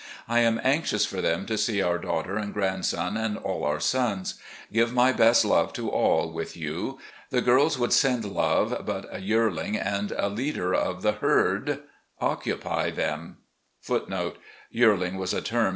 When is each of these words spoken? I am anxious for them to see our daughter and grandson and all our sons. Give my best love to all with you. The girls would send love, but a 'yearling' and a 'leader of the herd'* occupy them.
I 0.27 0.39
am 0.39 0.59
anxious 0.63 1.05
for 1.05 1.21
them 1.21 1.45
to 1.45 1.59
see 1.59 1.79
our 1.79 1.99
daughter 1.99 2.35
and 2.35 2.55
grandson 2.55 3.17
and 3.17 3.37
all 3.37 3.63
our 3.63 3.79
sons. 3.79 4.33
Give 4.73 4.91
my 4.91 5.11
best 5.11 5.45
love 5.45 5.73
to 5.73 5.91
all 5.91 6.31
with 6.31 6.57
you. 6.57 6.97
The 7.29 7.41
girls 7.43 7.77
would 7.77 7.93
send 7.93 8.25
love, 8.25 8.81
but 8.83 9.07
a 9.15 9.19
'yearling' 9.21 9.77
and 9.77 10.11
a 10.13 10.27
'leader 10.27 10.73
of 10.73 11.03
the 11.03 11.11
herd'* 11.11 11.83
occupy 12.19 12.89
them. 12.89 13.37